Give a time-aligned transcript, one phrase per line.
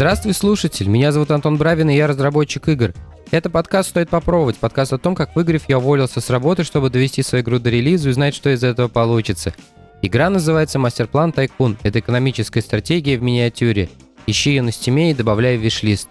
[0.00, 0.88] Здравствуй, слушатель!
[0.88, 2.94] Меня зовут Антон Бравин, и я разработчик игр.
[3.30, 7.22] Это подкаст «Стоит попробовать», подкаст о том, как выгорев, я уволился с работы, чтобы довести
[7.22, 9.52] свою игру до релиза и узнать, что из этого получится.
[10.00, 11.76] Игра называется «Masterplan Tycoon».
[11.82, 13.90] Это экономическая стратегия в миниатюре.
[14.26, 16.08] Ищи ее на Steam е и добавляй в wishlist.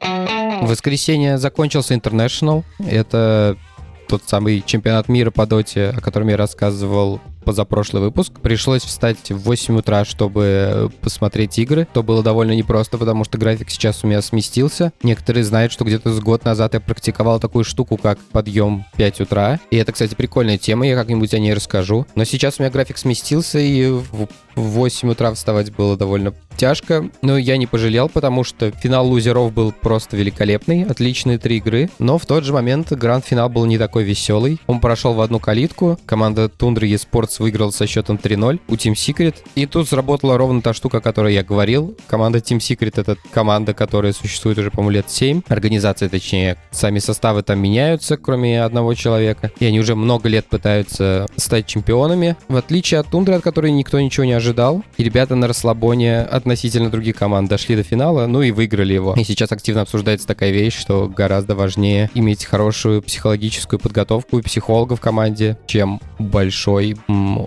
[0.00, 2.64] В воскресенье закончился International.
[2.80, 3.56] Это
[4.08, 8.40] тот самый чемпионат мира по доте, о котором я рассказывал позапрошлый выпуск.
[8.40, 11.86] Пришлось встать в 8 утра, чтобы посмотреть игры.
[11.92, 14.92] То было довольно непросто, потому что график сейчас у меня сместился.
[15.02, 19.60] Некоторые знают, что где-то с год назад я практиковал такую штуку, как подъем 5 утра.
[19.70, 22.06] И это, кстати, прикольная тема, я как-нибудь о ней расскажу.
[22.14, 27.36] Но сейчас у меня график сместился, и в 8 утра вставать было довольно тяжко, но
[27.36, 32.26] я не пожалел, потому что финал лузеров был просто великолепный, отличные три игры, но в
[32.26, 34.60] тот же момент гранд-финал был не такой веселый.
[34.66, 38.92] Он прошел в одну калитку, команда Тундра eSports Sports выиграл со счетом 3-0 у Team
[38.92, 39.36] Secret.
[39.54, 41.96] И тут сработала ровно та штука, о которой я говорил.
[42.06, 45.42] Команда Team Secret— это команда, которая существует уже, по-моему, лет 7.
[45.48, 49.50] Организация, точнее, сами составы там меняются, кроме одного человека.
[49.58, 52.36] И они уже много лет пытаются стать чемпионами.
[52.48, 54.82] В отличие от Тундры, от которой никто ничего не ожидал.
[54.96, 59.14] И ребята на расслабоне относительно других команд дошли до финала, ну и выиграли его.
[59.14, 64.96] И сейчас активно обсуждается такая вещь, что гораздо важнее иметь хорошую психологическую подготовку и психолога
[64.96, 66.96] в команде, чем большой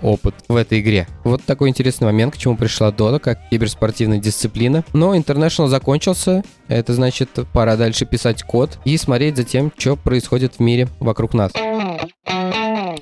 [0.02, 1.06] опыт в этой игре.
[1.24, 4.84] Вот такой интересный момент, к чему пришла Дота, как киберспортивная дисциплина.
[4.92, 10.54] Но International закончился, это значит, пора дальше писать код и смотреть за тем, что происходит
[10.54, 11.52] в мире вокруг нас.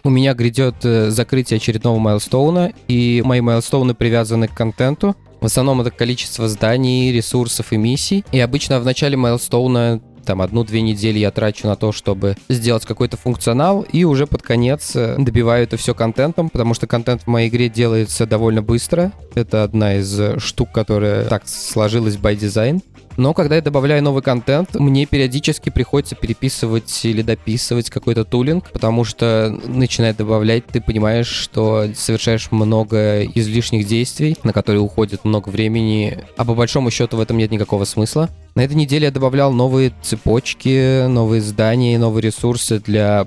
[0.04, 5.16] У меня грядет э, закрытие очередного майлстоуна, и мои майлстоуны привязаны к контенту.
[5.40, 8.24] В основном это количество зданий, ресурсов и миссий.
[8.30, 13.16] И обычно в начале майлстоуна там одну-две недели я трачу на то, чтобы сделать какой-то
[13.16, 17.48] функционал, и уже под конец э, добиваю это все контентом, потому что контент в моей
[17.48, 19.12] игре делается довольно быстро.
[19.34, 22.82] Это одна из э, штук, которая так сложилась by design.
[23.16, 29.04] Но когда я добавляю новый контент, мне периодически приходится переписывать или дописывать какой-то тулинг, потому
[29.04, 36.24] что начинает добавлять, ты понимаешь, что совершаешь много излишних действий, на которые уходит много времени,
[36.36, 38.28] а по большому счету в этом нет никакого смысла.
[38.56, 43.26] На этой неделе я добавлял новые цепочки, новые здания, новые ресурсы для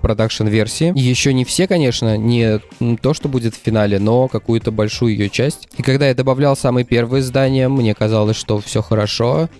[0.00, 0.98] продакшн-версии.
[0.98, 2.60] Еще не все, конечно, не
[3.02, 5.68] то, что будет в финале, но какую-то большую ее часть.
[5.76, 9.50] И когда я добавлял самые первые здания, мне казалось, что все хорошо.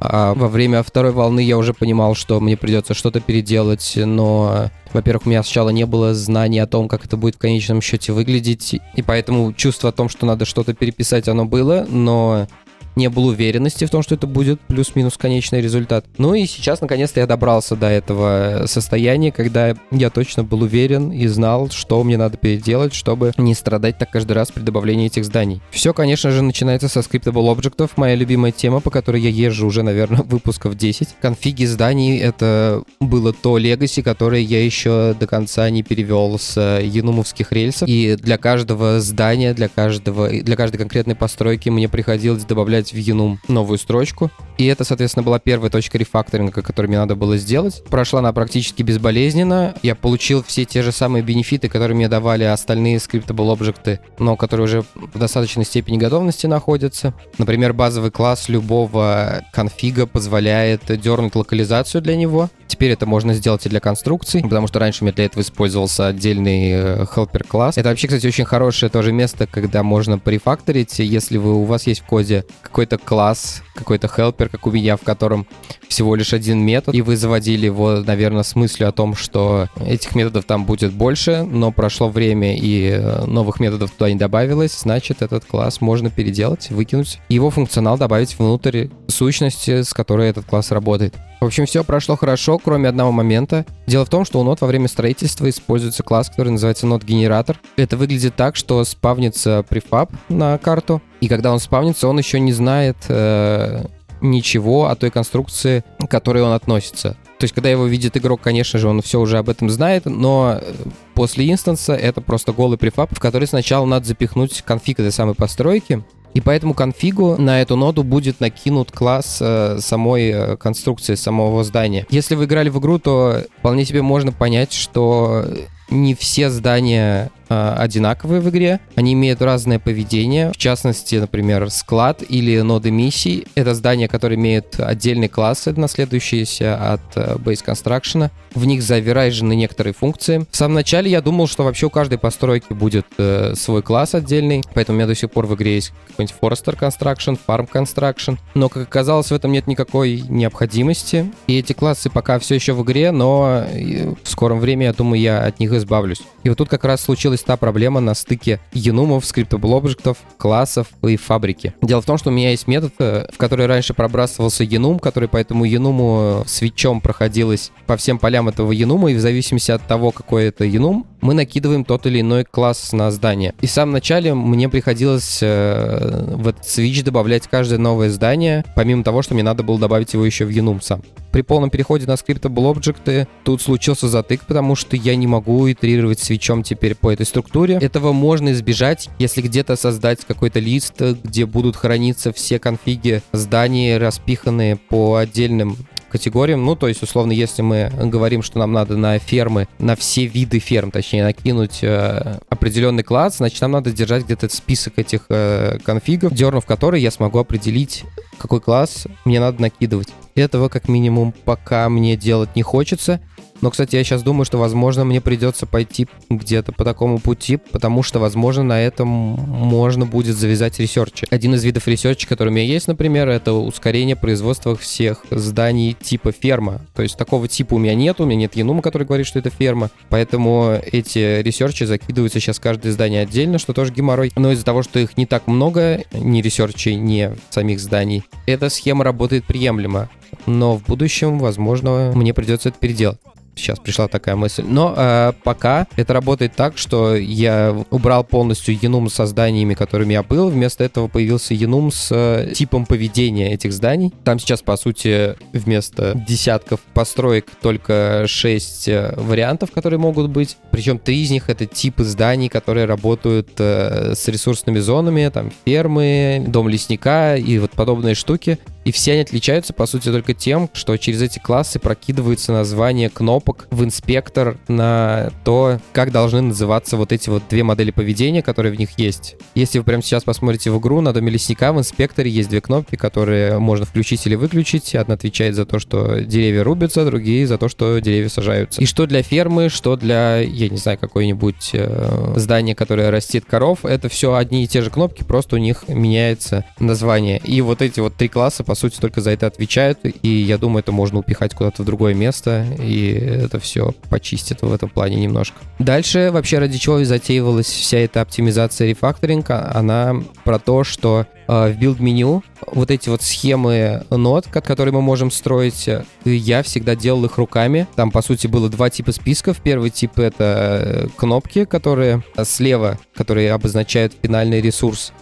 [0.00, 5.26] А во время второй волны я уже понимал, что мне придется что-то переделать, но, во-первых,
[5.26, 8.74] у меня сначала не было знаний о том, как это будет в конечном счете выглядеть,
[8.94, 12.48] и поэтому чувство о том, что надо что-то переписать, оно было, но
[12.96, 16.06] не было уверенности в том, что это будет плюс-минус конечный результат.
[16.18, 21.26] Ну и сейчас, наконец-то, я добрался до этого состояния, когда я точно был уверен и
[21.26, 25.60] знал, что мне надо переделать, чтобы не страдать так каждый раз при добавлении этих зданий.
[25.70, 29.82] Все, конечно же, начинается со scriptable объектов, моя любимая тема, по которой я езжу уже,
[29.82, 31.08] наверное, выпусков 10.
[31.20, 37.52] Конфиги зданий— это было то легаси, которое я еще до конца не перевел с янумовских
[37.52, 37.88] рельсов.
[37.88, 42.96] И для каждого здания, для каждого, для каждой конкретной постройки мне приходилось добавлять добавить в
[42.96, 44.30] Enum новую строчку.
[44.58, 47.82] И это, соответственно, была первая точка рефакторинга, которую мне надо было сделать.
[47.90, 49.74] Прошла она практически безболезненно.
[49.82, 54.64] Я получил все те же самые бенефиты, которые мне давали остальные scriptable объекты, но которые
[54.64, 57.14] уже в достаточной степени готовности находятся.
[57.38, 62.48] Например, базовый класс любого конфига позволяет дернуть локализацию для него.
[62.66, 66.08] Теперь это можно сделать и для конструкций, потому что раньше у меня для этого использовался
[66.08, 67.78] отдельный э, helper класс.
[67.78, 72.00] Это вообще, кстати, очень хорошее тоже место, когда можно порефакторить, если вы, у вас есть
[72.00, 75.46] в коде какой-то класс, какой-то helper, как у меня, в котором
[75.88, 80.14] всего лишь один метод, и вы заводили его, наверное, с мыслью о том, что этих
[80.14, 85.22] методов там будет больше, но прошло время и э, новых методов туда не добавилось, значит,
[85.22, 90.70] этот класс можно переделать, выкинуть, и его функционал добавить внутрь сущности, с которой этот класс
[90.70, 91.14] работает.
[91.40, 93.66] В общем, все прошло хорошо, кроме одного момента.
[93.86, 97.60] Дело в том, что у нот во время строительства используется класс, который называется нот-генератор.
[97.76, 102.52] Это выглядит так, что спавнится префаб на карту, и когда он спавнится, он еще не
[102.52, 103.84] знает э,
[104.20, 107.16] ничего о той конструкции, к которой он относится.
[107.38, 110.58] То есть, когда его видит игрок, конечно же, он все уже об этом знает, но
[110.60, 110.74] э,
[111.14, 116.02] после инстанса это просто голый префаб, в который сначала надо запихнуть конфиг этой самой постройки,
[116.36, 122.06] и поэтому конфигу на эту ноду будет накинут класс э, самой э, конструкции, самого здания.
[122.10, 125.46] Если вы играли в игру, то вполне себе можно понять, что
[125.88, 128.80] не все здания одинаковые в игре.
[128.94, 130.52] Они имеют разное поведение.
[130.52, 133.46] В частности, например, склад или ноды миссий.
[133.54, 138.30] Это здания, которые имеют отдельные классы, наследующиеся от э, Base Construction.
[138.54, 140.46] В них завиражены некоторые функции.
[140.50, 144.62] В самом начале я думал, что вообще у каждой постройки будет э, свой класс отдельный,
[144.74, 148.38] поэтому у меня до сих пор в игре есть какой-нибудь Forester Construction, Farm Construction.
[148.54, 151.30] Но, как оказалось, в этом нет никакой необходимости.
[151.46, 155.20] И эти классы пока все еще в игре, но э, в скором времени, я думаю,
[155.20, 156.22] я от них избавлюсь.
[156.42, 157.02] И вот тут как раз
[157.36, 161.74] случилась та проблема на стыке енумов, скриптable объектов, классов и фабрики.
[161.82, 165.28] Дело в том, что у меня есть метод, э, в который раньше пробрасывался енум, который
[165.28, 170.10] по этому енуму свечом проходилось по всем полям этого енума, и в зависимости от того,
[170.10, 173.54] какой это енум, мы накидываем тот или иной класс на здание.
[173.60, 179.02] И в самом начале мне приходилось э, в этот switch добавлять каждое новое здание, помимо
[179.02, 181.02] того, что мне надо было добавить его еще в enum сам.
[181.32, 186.18] При полном переходе на scriptable объекты тут случился затык, потому что я не могу итерировать
[186.18, 187.78] свечом теперь по этой структуре.
[187.80, 194.76] Этого можно избежать, если где-то создать какой-то лист, где будут храниться все конфиги зданий, распиханные
[194.76, 195.76] по отдельным
[196.08, 196.64] категориям.
[196.64, 200.58] Ну, то есть, условно, если мы говорим, что нам надо на фермы, на все виды
[200.58, 206.32] ферм, точнее, накинуть э, определенный класс, значит, нам надо держать где-то список этих э, конфигов,
[206.32, 208.04] дернув который я смогу определить,
[208.38, 210.08] какой класс мне надо накидывать.
[210.34, 213.20] Этого, как минимум, пока мне делать не хочется.
[213.60, 218.02] Но, кстати, я сейчас думаю, что, возможно, мне придется пойти где-то по такому пути, потому
[218.02, 221.26] что, возможно, на этом можно будет завязать research и.
[221.30, 225.96] Один из видов research а, который у меня есть, например, это ускорение производства всех зданий
[225.98, 226.80] типа ферма.
[226.94, 229.38] То есть такого типа у меня нет, у меня нет enum а, который говорит, что
[229.38, 229.90] это ферма.
[230.08, 234.32] Поэтому эти research и закидываются сейчас каждое здание отдельно, что тоже геморрой.
[234.36, 238.68] Но из-за того, что их не так много, ни research ей, ни самих зданий, эта
[238.68, 240.08] схема работает приемлемо.
[240.46, 243.18] Но в будущем, возможно, мне придется это переделать
[243.56, 244.64] сейчас пришла такая мысль.
[244.66, 250.22] Но э, пока это работает так, что я убрал полностью Enum со зданиями, которыми я
[250.22, 250.50] был.
[250.50, 254.12] Вместо этого появился Enum с э, типом поведения этих зданий.
[254.24, 260.56] Там сейчас, по сути, вместо десятков построек только 6 э, вариантов, которые могут быть.
[260.70, 266.44] Причем три из них это типы зданий, которые работают э, с ресурсными зонами, там фермы,
[266.46, 268.58] дом лесника и вот подобные штуки.
[268.86, 273.66] И все они отличаются, по сути, только тем, что через эти классы прокидываются названия кнопок
[273.72, 278.78] в инспектор на то, как должны называться вот эти вот две модели поведения, которые в
[278.78, 279.34] них есть.
[279.56, 282.94] Если вы прямо сейчас посмотрите в игру, на доме лесника в инспекторе есть две кнопки,
[282.94, 284.94] которые можно включить или выключить.
[284.94, 288.80] Одна отвечает за то, что деревья рубятся, другие за то, что деревья сажаются.
[288.80, 293.84] И что для фермы, что для, я не знаю, какой-нибудь э, здания, которое растит коров,
[293.84, 297.38] это все одни и те же кнопки, просто у них меняется название.
[297.38, 300.80] И вот эти вот три класса, по сути, только за это отвечают, и я думаю,
[300.80, 305.56] это можно упихать куда-то в другое место, и это все почистит в этом плане немножко.
[305.78, 311.78] Дальше вообще ради чего затеивалась вся эта оптимизация рефакторинга, она про то, что э, в
[311.78, 315.88] build -меню вот эти вот схемы нод, которые мы можем строить,
[316.24, 317.86] я всегда делал их руками.
[317.96, 319.60] Там, по сути, было два типа списков.
[319.62, 325.12] Первый тип— это э, кнопки, которые слева, которые обозначают финальный ресурс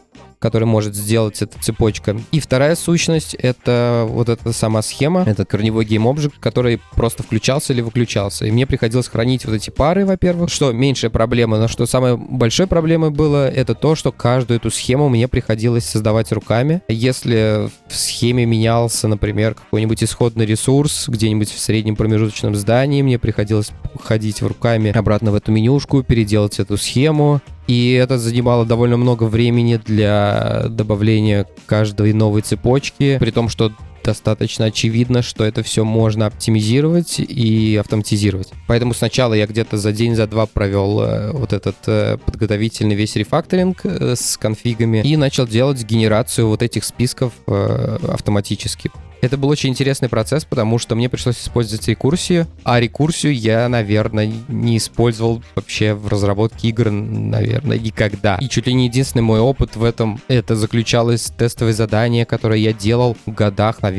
[0.44, 2.20] который может сделать эта цепочка.
[2.30, 7.72] И вторая сущность— это вот эта сама схема, это корневой game object, который просто включался
[7.72, 8.44] или выключался.
[8.44, 12.66] И мне приходилось хранить вот эти пары, во-первых, что меньшая проблема, но что самой большой
[12.66, 16.82] проблемой было, это то, что каждую эту схему мне приходилось создавать руками.
[16.88, 23.70] Если в схеме менялся, например, какой-нибудь исходный ресурс где-нибудь в среднем промежуточном здании, мне приходилось
[24.02, 29.80] ходить руками обратно в эту менюшку, переделать эту схему, и это занимало довольно много времени
[29.84, 33.72] для добавления каждой новой цепочки, при том, что
[34.04, 38.52] достаточно очевидно, что это все можно оптимизировать и автоматизировать.
[38.68, 43.16] Поэтому сначала я где-то за день, за два провел э, вот этот э, подготовительный весь
[43.16, 48.90] рефакторинг э, с конфигами и начал делать генерацию вот этих списков автоматически.
[49.24, 54.30] Это был очень интересный процесс, потому что мне пришлось использовать рекурсию, а рекурсию я, наверное,
[54.48, 58.36] не использовал вообще в разработке игр, наверное, никогда.
[58.36, 62.74] И чуть ли не единственный мой опыт в этом, это заключалось тестовое задание, которое я
[62.74, 63.93] делал в годах, наверное,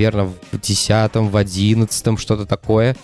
[0.52, 2.96] в 10 в 11 что-то такое.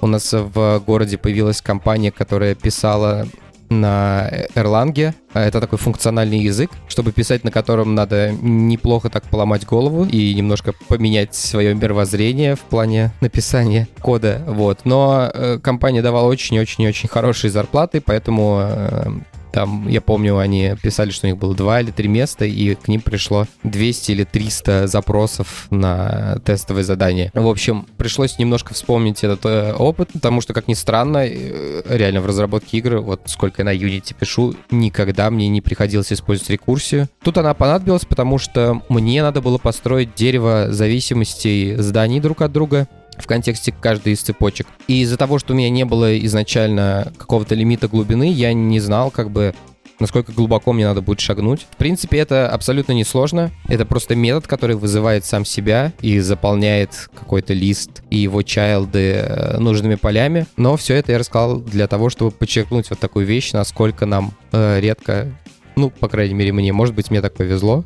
[0.00, 3.26] У нас в городе появилась компания, которая писала
[3.70, 5.14] на Erlang.
[5.32, 10.72] Это такой функциональный язык, чтобы писать на котором надо неплохо так поломать голову и немножко
[10.88, 14.42] поменять свое мировоззрение в плане написания кода.
[14.46, 14.80] Вот.
[14.84, 19.06] Но э, компания давала очень-очень-очень хорошие зарплаты, поэтому э,
[19.54, 22.88] Там, я помню, они писали, что у них было два или три места, и к
[22.88, 27.30] ним пришло 200 или 300 запросов на тестовые задания.
[27.34, 32.20] В общем, пришлось немножко вспомнить этот э, опыт, потому что, как ни странно, э, реально
[32.20, 37.08] в разработке игры, вот сколько я на Unity пишу, никогда мне не приходилось использовать рекурсию.
[37.22, 42.88] Тут она понадобилась, потому что мне надо было построить дерево зависимостей зданий друг от друга
[43.18, 44.66] в контексте каждой из цепочек.
[44.88, 49.10] И из-за того, что у меня не было изначально какого-то лимита глубины, я не знал,
[49.10, 49.54] как бы,
[50.00, 51.66] насколько глубоко мне надо будет шагнуть.
[51.70, 53.50] В принципе, это абсолютно несложно.
[53.68, 59.58] Это просто метод, который вызывает сам себя и заполняет какой-то лист и его чайлды э,
[59.58, 60.46] нужными полями.
[60.56, 64.80] Но все это я рассказал для того, чтобы подчеркнуть вот такую вещь, насколько нам э,
[64.80, 65.32] редко
[65.76, 67.84] ну, по крайней мере, мне, может быть, мне так повезло,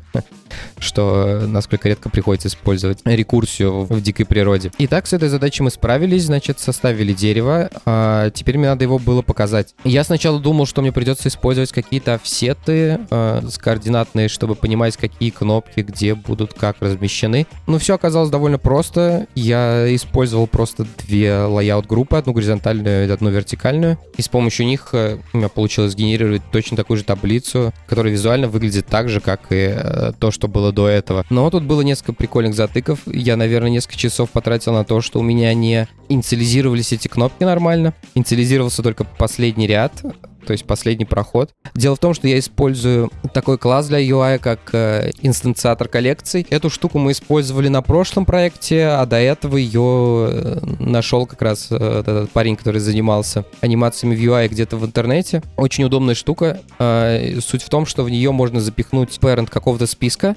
[0.79, 4.71] что насколько редко приходится использовать рекурсию в дикой природе.
[4.79, 9.21] Итак, с этой задачей мы справились, значит, составили дерево, а теперь мне надо его было
[9.21, 9.75] показать.
[9.83, 15.29] Я сначала думал, что мне придется использовать какие-то офсеты э, с координатные, чтобы понимать, какие
[15.29, 17.47] кнопки где будут как размещены.
[17.67, 19.27] Но все оказалось довольно просто.
[19.35, 23.97] Я использовал просто две лайаут-группы, одну горизонтальную и одну вертикальную.
[24.17, 28.47] И с помощью них э, у меня получилось генерировать точно такую же таблицу, которая визуально
[28.47, 31.25] выглядит так же, как и э, то, что было до этого.
[31.29, 32.99] Но тут было несколько прикольных затыков.
[33.05, 37.93] Я, наверное, несколько часов потратил на то, что у меня не инициализировались эти кнопки нормально.
[38.15, 40.03] Инициализировался только последний ряд,
[40.49, 41.51] то есть последний проход.
[41.75, 46.43] Дело в том, что я использую такой класс для UI, как э, инстанциатор коллекций.
[46.49, 51.67] Эту штуку мы использовали на прошлом проекте, а до этого ее э, нашел как раз
[51.69, 55.43] э, этот парень, который занимался анимациями в UI где-то в интернете.
[55.55, 56.59] Очень удобная штука.
[56.79, 60.35] Э, суть в том, что в нее можно запихнуть parent какого-то списка,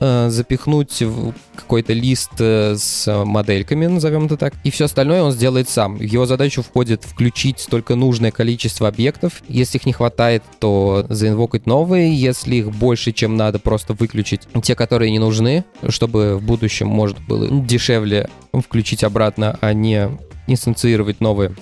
[0.00, 5.32] Э, запихнуть в какой-то лист э, с модельками, назовем это так, и все остальное он
[5.32, 5.96] сделает сам.
[5.96, 9.42] В его задачу входит включить только нужное количество объектов.
[9.48, 12.14] Если их не хватает, то заинвокать новые.
[12.14, 17.18] Если их больше, чем надо, просто выключить те, которые не нужны, чтобы в будущем, может,
[17.26, 20.10] было дешевле включить обратно, а не
[20.46, 21.56] инстанцировать новые.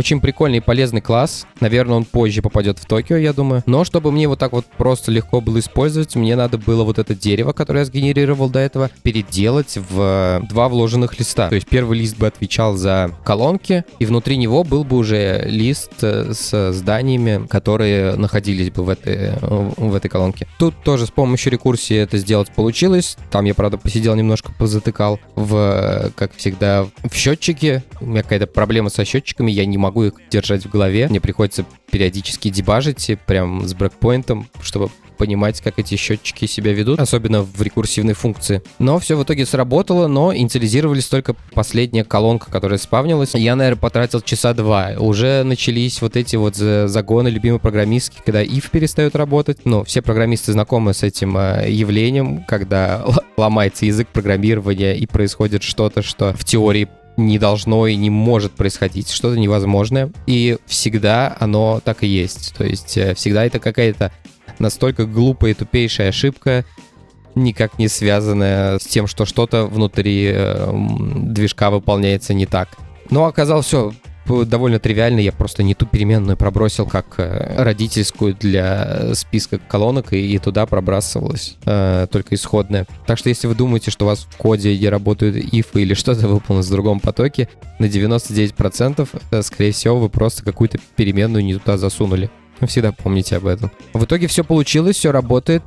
[0.00, 1.46] Очень прикольный и полезный класс.
[1.60, 3.62] Наверное, он позже попадет в Токио, я думаю.
[3.66, 7.14] Но чтобы мне вот так вот просто легко было использовать, мне надо было вот это
[7.14, 11.50] дерево, которое я сгенерировал до этого, переделать в два вложенных листа.
[11.50, 15.92] То есть первый лист бы отвечал за колонки, и внутри него был бы уже лист
[16.00, 20.46] э, с зданиями, которые находились бы в этой, в этой колонке.
[20.58, 23.18] Тут тоже с помощью рекурсии это сделать получилось.
[23.30, 27.84] Там я, правда, посидел немножко, позатыкал в, как всегда, в счетчике.
[28.00, 31.08] У меня какая-то проблема со счетчиками, я не могу их держать в голове.
[31.08, 37.42] Мне приходится периодически дебажить прям с брекпоинтом, чтобы понимать, как эти счетчики себя ведут, особенно
[37.42, 38.62] в рекурсивной функции.
[38.78, 43.34] Но все в итоге сработало, но инициализировались только последняя колонка, которая спавнилась.
[43.34, 44.92] Я, наверное, потратил часа два.
[44.98, 49.58] Уже начались вот эти вот загоны любимой программистки, когда if перестает работать.
[49.66, 53.04] Ну, все программисты знакомы с этим э, явлением, когда
[53.36, 56.88] ломается язык программирования и происходит что-то, что в теории
[57.26, 60.12] не должно и не может происходить, что-то невозможное.
[60.26, 62.54] И всегда оно так и есть.
[62.56, 64.12] То есть э, всегда это какая-то
[64.58, 66.64] настолько глупая и тупейшая ошибка,
[67.34, 70.72] никак не связанная с тем, что что-то внутри э,
[71.16, 72.68] движка выполняется не так.
[73.10, 73.92] Но оказалось все
[74.44, 80.34] довольно тривиально, я просто не ту переменную пробросил, как э, родительскую для списка колонок, и,
[80.34, 82.86] и туда пробрасывалось э, только исходное.
[83.06, 86.28] Так что если вы думаете, что у вас в коде не работают if или что-то
[86.28, 91.76] выполнено в другом потоке, на 99% э, скорее всего вы просто какую-то переменную не туда
[91.78, 92.30] засунули.
[92.66, 93.70] Всегда помните об этом.
[93.94, 95.64] В итоге все получилось, все работает.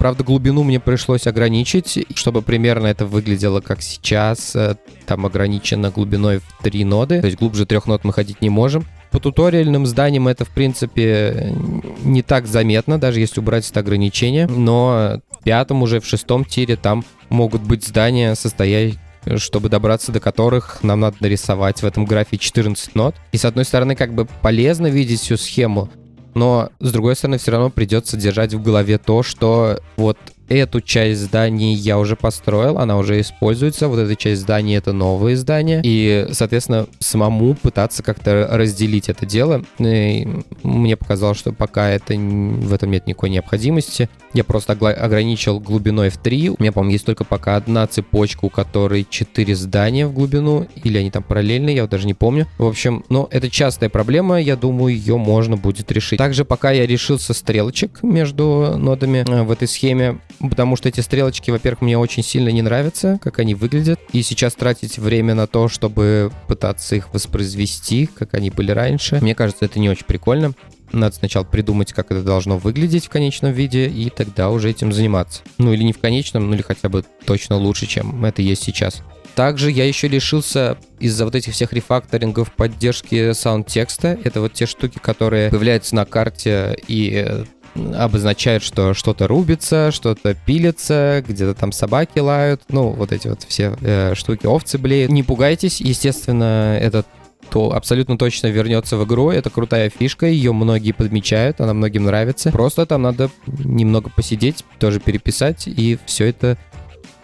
[0.00, 4.56] Правда, глубину мне пришлось ограничить, чтобы примерно это выглядело как сейчас.
[4.56, 8.48] Э, там ограничено глубиной в три ноды, то есть глубже трех нод мы ходить не
[8.48, 8.86] можем.
[9.10, 11.54] По туториальным зданиям это, в принципе,
[12.02, 14.46] не так заметно, даже если убрать это ограничение.
[14.46, 18.94] Но в пятом, уже в шестом тире там могут быть здания, состоять
[19.36, 23.14] чтобы добраться до которых нам надо нарисовать в этом графе 14 нот.
[23.32, 25.90] И с одной стороны, как бы полезно видеть всю схему,
[26.34, 30.18] но, с другой стороны, все равно придется держать в голове то, что вот
[30.56, 35.36] эту часть зданий я уже построил, она уже используется, вот эта часть зданий это новые
[35.36, 39.64] здания, и, соответственно, самому пытаться как-то разделить это дело.
[39.78, 40.28] И
[40.62, 44.08] мне показалось, что пока это в этом нет никакой необходимости.
[44.32, 46.50] Я просто ограничил глубиной в 3.
[46.50, 50.98] У меня, по-моему, есть только пока одна цепочка, у которой 4 здания в глубину, или
[50.98, 52.46] они там параллельные, я вот даже не помню.
[52.58, 56.18] В общем, ну, это частая проблема, я думаю, ее можно будет решить.
[56.18, 61.50] Также пока я решился стрелочек между нодами э, в этой схеме, потому что эти стрелочки,
[61.50, 65.68] во-первых, мне очень сильно не нравятся, как они выглядят, и сейчас тратить время на то,
[65.68, 70.52] чтобы пытаться их воспроизвести, как они были раньше, мне кажется, это не очень прикольно.
[70.92, 75.42] Надо сначала придумать, как это должно выглядеть в конечном виде, и тогда уже этим заниматься.
[75.58, 79.02] Ну или не в конечном, ну или хотя бы точно лучше, чем это есть сейчас.
[79.36, 84.18] Также я еще лишился из-за вот этих всех рефакторингов поддержки sound text а.
[84.24, 91.24] Это вот те штуки, которые появляются на карте и обозначают, что что-то рубится, что-то пилится,
[91.26, 95.10] где-то там собаки лают, ну, вот эти вот все э, штуки, овцы блеют.
[95.10, 97.06] Не пугайтесь, естественно, этот
[97.50, 99.30] то абсолютно точно вернется в игру.
[99.30, 102.52] Это крутая фишка, ее многие подмечают, она многим нравится.
[102.52, 106.56] Просто там надо немного посидеть, тоже переписать, и все это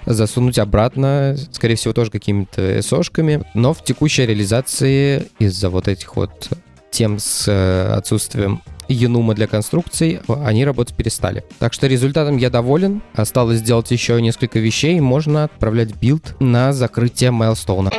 [0.05, 3.45] засунуть обратно, скорее всего, тоже какими-то сошками.
[3.55, 6.51] Но в текущей реализации из-за вот этих вот
[6.91, 11.45] тем с э, отсутствием enum а для конструкций, они работать перестали.
[11.59, 13.03] Так что результатом я доволен.
[13.15, 14.99] Осталось сделать еще несколько вещей.
[15.01, 17.91] Можно отправлять build на закрытие milestone а.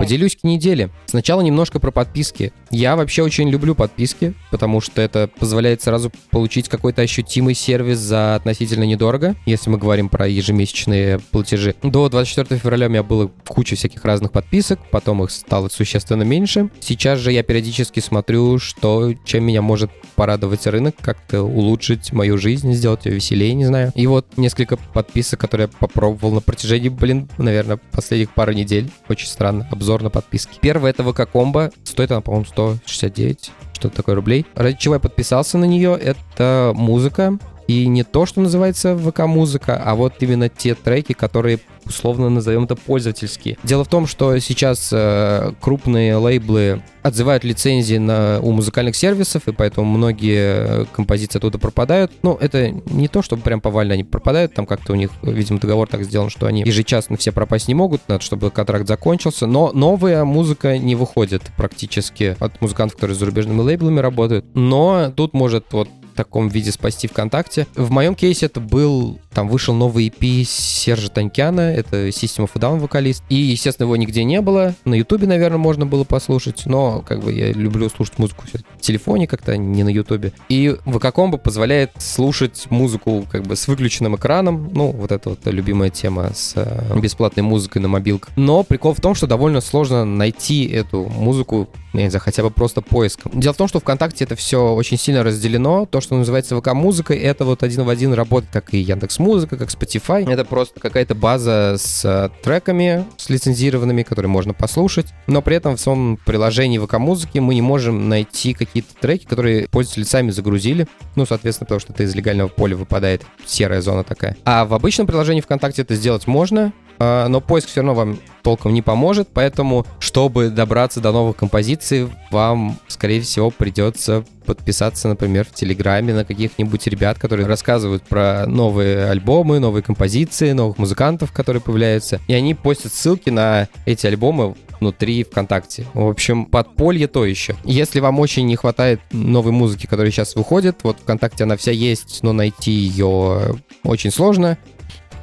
[0.00, 0.88] Поделюсь к неделе.
[1.04, 2.54] Сначала немножко про подписки.
[2.70, 8.34] Я вообще очень люблю подписки, потому что это позволяет сразу получить какой-то ощутимый сервис за
[8.34, 11.74] относительно недорого, если мы говорим про ежемесячные платежи.
[11.82, 16.70] До 24 февраля у меня было куча всяких разных подписок, потом их стало существенно меньше.
[16.80, 22.72] Сейчас же я периодически смотрю, что чем меня может порадовать рынок, как-то улучшить мою жизнь,
[22.72, 23.92] сделать ее веселее, не знаю.
[23.94, 28.90] И вот несколько подписок, которые я попробовал на протяжении, блин, наверное, последних пару недель.
[29.06, 29.68] Очень странно.
[29.70, 30.58] Обзор обзор на подписки.
[30.60, 31.70] Первая это ВК Комбо.
[31.82, 34.46] Стоит она, по-моему, 169 что-то такое рублей.
[34.54, 37.38] Ради чего я подписался на нее, это музыка.
[37.66, 42.76] И не то, что называется ВК-музыка, а вот именно те треки, которые условно назовем это
[42.76, 43.58] пользовательские.
[43.62, 49.52] Дело в том, что сейчас э, крупные лейблы отзывают лицензии на, у музыкальных сервисов, и
[49.52, 52.12] поэтому многие композиции оттуда пропадают.
[52.22, 55.88] Ну, это не то, чтобы прям повально они пропадают, там как-то у них, видимо, договор
[55.88, 60.24] так сделан, что они ежечасно все пропасть не могут, надо, чтобы контракт закончился, но новая
[60.24, 65.88] музыка не выходит практически от музыкантов, которые с зарубежными лейблами работают, но тут может вот
[66.20, 67.66] таком виде спасти ВКонтакте.
[67.74, 72.78] В моем кейсе это был, там вышел новый EP Сержа Танькяна, это System of Down
[72.78, 74.74] вокалист, и, естественно, его нигде не было.
[74.84, 78.44] На Ютубе, наверное, можно было послушать, но как бы я люблю слушать музыку
[78.78, 80.32] в телефоне как-то, не на Ютубе.
[80.48, 85.90] И VK-комбо позволяет слушать музыку как бы с выключенным экраном, ну, вот это вот любимая
[85.90, 88.30] тема с э, бесплатной музыкой на мобилках.
[88.36, 92.50] Но прикол в том, что довольно сложно найти эту музыку я не знаю, хотя бы
[92.50, 93.32] просто поиском.
[93.34, 95.86] Дело в том, что ВКонтакте это все очень сильно разделено.
[95.86, 99.68] То, что называется ВК-музыкой, это вот один в один работает, как и Яндекс Музыка, как
[99.70, 100.30] Spotify.
[100.30, 105.06] Это просто какая-то база с э, треками, с лицензированными, которые можно послушать.
[105.26, 110.04] Но при этом в самом приложении ВК-музыки мы не можем найти какие-то треки, которые пользователи
[110.04, 110.86] сами загрузили.
[111.16, 114.36] Ну, соответственно, потому что это из легального поля выпадает серая зона такая.
[114.44, 116.72] А в обычном приложении ВКонтакте это сделать можно.
[117.02, 122.08] А, но поиск все равно вам толком не поможет, поэтому, чтобы добраться до новых композиций,
[122.30, 129.06] вам, скорее всего, придется подписаться, например, в Телеграме на каких-нибудь ребят, которые рассказывают про новые
[129.06, 132.20] альбомы, новые композиции, новых музыкантов, которые появляются.
[132.28, 135.86] И они постят ссылки на эти альбомы внутри ВКонтакте.
[135.94, 137.56] В общем, подполье то еще.
[137.64, 142.22] Если вам очень не хватает новой музыки, которая сейчас выходит, вот ВКонтакте она вся есть,
[142.22, 144.58] но найти ее очень сложно.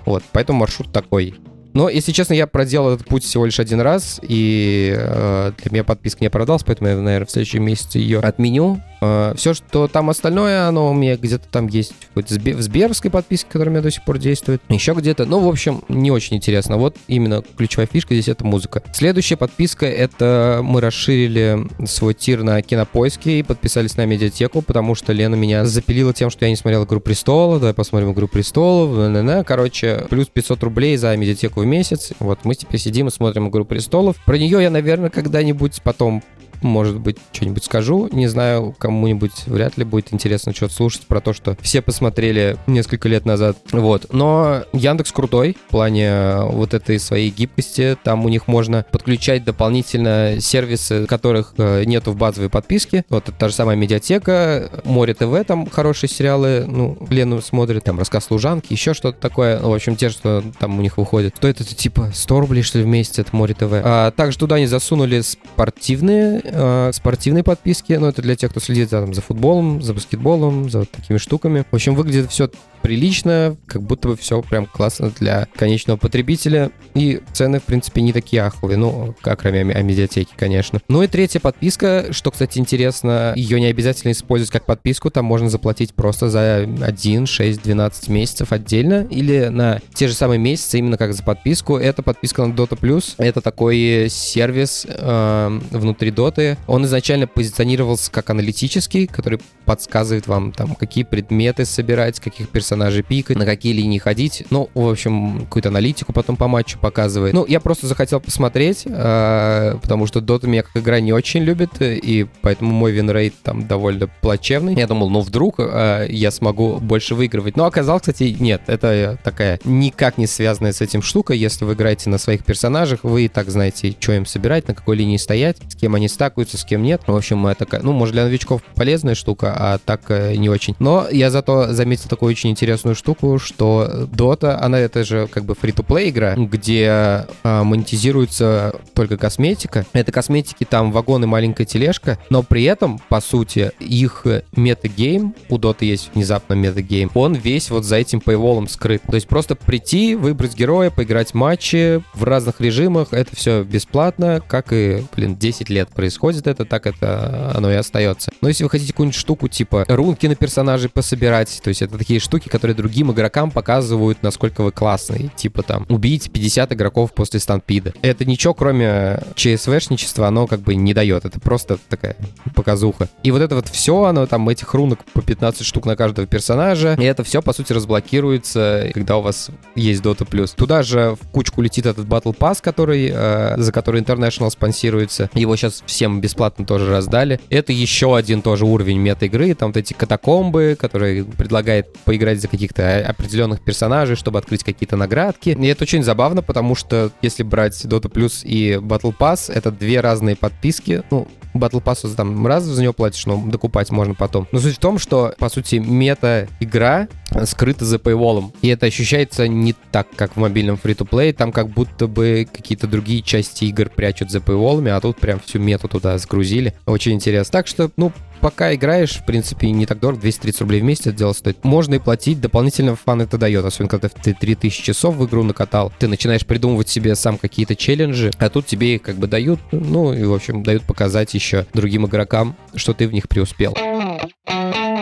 [0.05, 1.35] Вот, поэтому маршрут такой.
[1.77, 5.83] Но, если честно, я проделал этот путь всего лишь один раз, и э, для меня
[5.83, 8.81] подписка не оправдалась, поэтому я, наверное, в следующем месяце ее отменю.
[9.01, 13.69] Э, все, что там остальное, оно у меня где-то там есть в Сберовской подписке, которая
[13.69, 14.62] у меня до сих пор действует.
[14.69, 15.25] Еще где-то.
[15.25, 16.77] Ну, в общем, не очень интересно.
[16.77, 18.83] Вот именно ключевая фишка здесь это музыка.
[18.93, 25.13] Следующая подписка это мы расширили свой тир на кинопоиске и подписались на медиатеку, потому что
[25.13, 29.43] Лена меня запилила тем, что я не смотрел «Игру престолов», давай посмотрим «Игру престолов», на
[29.43, 32.12] короче, плюс 500 рублей за медиатеку в месяц.
[32.19, 34.15] Вот мы теперь сидим и смотрим «Игру престолов».
[34.25, 36.23] Про нее я, наверное, когда-нибудь потом
[36.62, 38.10] может быть, что-нибудь скажу.
[38.12, 43.10] Не знаю, кому-нибудь вряд ли будет интересно что-то слушать про то, что все посмотрели несколько
[43.10, 43.58] лет назад.
[43.72, 44.13] Вот.
[44.13, 47.98] Но Яндекс крутой в плане вот этой своей гибкости.
[48.04, 53.06] Там у них можно подключать дополнительно сервисы, которых э, нету в базовой подписке.
[53.10, 58.00] Вот это та же самая медиатека, Море ТВ, там хорошие сериалы, ну, Лену смотрит, там
[58.00, 59.60] рассказ служанки, еще что-то такое.
[59.60, 61.36] В общем, те, что там у них выходит.
[61.38, 63.72] Стоит это типа 100 рублей, что ли, в месяц, это Море ТВ.
[63.72, 68.89] А также туда они засунули спортивные э, спортивной подписки, но это для тех, кто следит
[68.89, 71.65] там, за футболом, за баскетболом, за такими штуками.
[71.69, 72.49] В общем, выглядит все
[72.88, 76.71] прилично, как будто бы все прям классно для конечного потребителя.
[76.95, 80.80] И цены, в принципе, не такие аховые, ну, как кроме медиатеки, конечно.
[80.88, 85.50] Ну и третья подписка, что, кстати, интересно, ее не обязательно использовать как подписку, там можно
[85.50, 90.97] заплатить просто за 1, 6, 12 месяцев отдельно или на те же самые месяцы, именно
[90.97, 91.76] как за подписку.
[91.76, 93.15] Это подписка на Dota+.
[93.17, 96.58] Это такой сервис э, внутри Dota.
[96.67, 102.76] Он изначально позиционировался как аналитический, который подсказывает вам, там, какие предметы собирать, каких персонажей
[103.07, 104.43] пикать, на какие линии ходить.
[104.49, 107.33] Ну, в общем, какую-то аналитику потом по матчу показывает.
[107.33, 111.81] Ну, я просто захотел посмотреть, э, потому что Dota меня как игра не очень любит,
[111.81, 114.75] и поэтому мой winrate там довольно плачевный.
[114.75, 117.55] Я думал, ну, вдруг э, я смогу больше выигрывать.
[117.57, 118.61] Но оказалось, кстати, нет.
[118.67, 121.33] Это такая никак не связанная с этим штука.
[121.33, 124.97] Если вы играете на своих персонажах, вы и так знаете, что им собирать, на какой
[124.97, 127.01] линии стоять, с кем они стакаются, с кем нет.
[127.07, 130.75] В общем, это ну, может, для новичков полезная штука, а так э, не очень.
[130.79, 135.56] Но я зато заметил такую очень интересную штуку, что Dota, она это же как бы
[135.56, 139.86] free-to-play игра, где а, монетизируется только косметика.
[139.93, 144.25] Это косметики там вагон и маленькая тележка, но при этом, по сути, их
[144.56, 149.01] метагейм, у Dota есть внезапно метагейм, он весь вот за этим пейволом скрыт.
[149.08, 154.73] То есть просто прийти, выбрать героя, поиграть матчи в разных режимах, это все бесплатно, как
[154.73, 158.32] и, блин, 10 лет происходит это, так это оно и остается.
[158.41, 162.19] Но если вы хотите какую-нибудь штуку типа рунки на персонажей пособирать, то есть это такие
[162.19, 165.30] штуки, которые другим игрокам показывают, насколько вы классный.
[165.36, 167.93] Типа там убить 50 игроков после стампида.
[168.02, 171.26] Это ничего, кроме ЧСВшничества, оно как бы не дает.
[171.26, 172.15] Это просто такая
[172.56, 173.10] показуха.
[173.22, 176.96] И вот это вот все, оно там этих рунок по 15 штук на каждого персонажа.
[177.00, 180.26] И это все, по сути, разблокируется, когда у вас есть Dota+.
[180.56, 185.30] Туда же в кучку летит этот Battle Pass, который, э, за который International спонсируется.
[185.36, 187.39] Его сейчас всем бесплатно тоже раздали.
[187.50, 189.54] Это еще один тоже уровень мета-игры.
[189.54, 195.50] Там вот эти катакомбы, которые предлагает поиграть за каких-то определенных персонажей, чтобы открыть какие-то наградки.
[195.50, 200.02] И это очень забавно, потому что если брать Dota Plus и Battle Pass, это две
[200.02, 201.04] разные подписки.
[201.12, 204.47] Ну, Battle Pass там раз за него платишь, но докупать можно потом.
[204.52, 207.08] Но суть в том, что, по сути, мета-игра
[207.45, 208.52] скрыта за paywall.
[208.62, 211.34] И это ощущается не так, как в мобильном free-to-play.
[211.34, 215.60] Там как будто бы какие-то другие части игр прячут за paywall, а тут прям всю
[215.60, 216.73] мету туда сгрузили.
[216.86, 217.52] Очень интересно.
[217.52, 221.17] Так что, ну, пока играешь, в принципе, не так дорого, 230 рублей в месяц это
[221.17, 221.63] дело стоит.
[221.63, 225.91] Можно и платить, дополнительно фан это дает, особенно когда ты 3000 часов в игру накатал,
[226.00, 230.13] ты начинаешь придумывать себе сам какие-то челленджи, а тут тебе их как бы дают, ну
[230.13, 233.76] и, в общем, дают показать еще другим игрокам, что ты в них преуспел.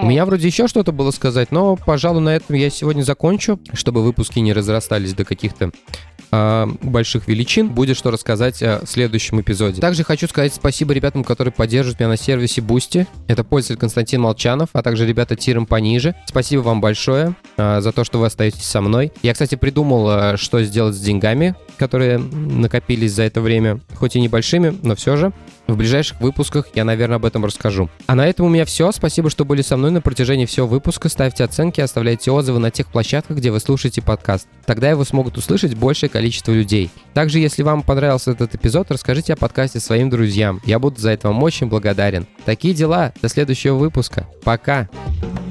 [0.06, 4.04] У меня вроде еще что-то было сказать, но, пожалуй, на этом я сегодня закончу, чтобы
[4.04, 5.72] выпуски не разрастались до каких-то
[6.32, 7.70] э, больших величин.
[7.70, 9.82] Будет что рассказать э, в следующем эпизоде.
[9.82, 13.08] Также хочу сказать спасибо ребятам, которые поддерживают меня на сервисе Boosty.
[13.28, 16.14] Это пользователь Константин Молчанов, а также ребята тиром пониже.
[16.28, 19.12] Спасибо вам большое э, за то, что вы остаетесь со мной.
[19.24, 24.78] Я, кстати, придумал, что сделать с деньгами, которые накопились за это время, хоть и небольшими,
[24.84, 25.34] но все же.
[25.68, 27.90] В ближайших выпусках я, наверное, об этом расскажу.
[28.08, 28.92] А на этом у меня все.
[28.92, 31.10] Спасибо, что были со мной на протяжении всего выпуска.
[31.10, 34.48] Ставьте оценки, оставляйте отзывы на тех площадках, где вы слушаете подкаст.
[34.66, 36.92] Тогда его смогут услышать большее количество людей.
[37.14, 40.62] Также, если вам понравился этот эпизод, расскажите о подкасте своим друзьям.
[40.66, 42.28] Я буду за это вам очень благодарен.
[42.46, 43.14] Такие дела.
[43.22, 44.28] До следующего выпуска.
[44.44, 44.90] Пока.
[45.06, 45.45] Funky